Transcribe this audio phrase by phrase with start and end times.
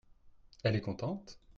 [0.63, 1.39] Elle est contente.